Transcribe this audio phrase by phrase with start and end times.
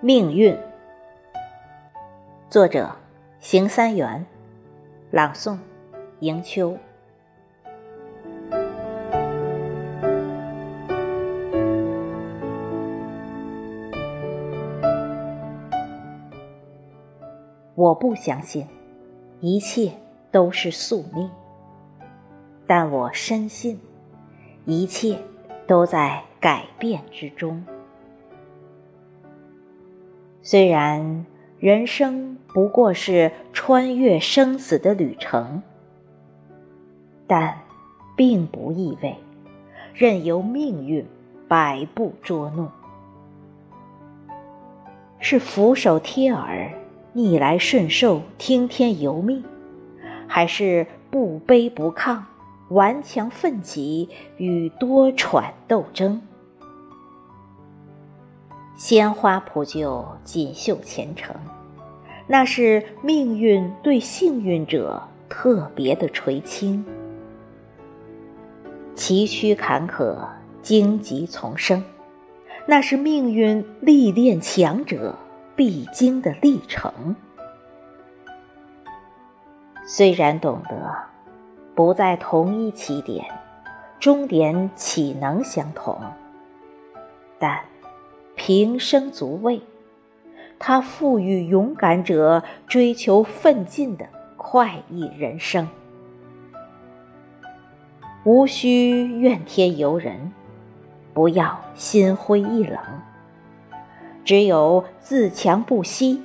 [0.00, 0.56] 命运，
[2.48, 2.88] 作者：
[3.40, 4.24] 邢三元，
[5.10, 5.58] 朗诵：
[6.20, 6.78] 迎秋。
[17.74, 18.64] 我不相信
[19.40, 19.90] 一切
[20.30, 21.28] 都是宿命，
[22.68, 23.80] 但我深信
[24.64, 25.18] 一切
[25.66, 27.66] 都在改变之中。
[30.42, 31.26] 虽然
[31.58, 35.62] 人生不过是穿越生死的旅程，
[37.26, 37.58] 但
[38.16, 39.16] 并不意味
[39.92, 41.04] 任由命运
[41.46, 42.70] 摆布捉弄。
[45.18, 46.72] 是俯首帖耳、
[47.12, 49.44] 逆来顺受、听天由命，
[50.28, 52.22] 还是不卑不亢、
[52.68, 56.22] 顽强奋起与多舛斗争？
[58.78, 61.34] 鲜花铺就锦绣前程，
[62.28, 66.86] 那是命运对幸运者特别的垂青。
[68.94, 70.16] 崎岖坎坷，
[70.62, 71.82] 荆棘丛生，
[72.66, 75.16] 那是命运历练强者
[75.56, 77.16] 必经的历程。
[79.84, 80.96] 虽然懂得
[81.74, 83.26] 不在同一起点，
[83.98, 86.00] 终点岂能相同？
[87.40, 87.58] 但。
[88.48, 89.60] 平生足畏，
[90.58, 95.68] 它赋予勇敢者追求奋进的快意人生。
[98.24, 100.32] 无需怨天尤人，
[101.12, 102.78] 不要心灰意冷，
[104.24, 106.22] 只有自强不息，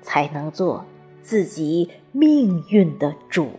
[0.00, 0.86] 才能做
[1.20, 3.50] 自己命运的主。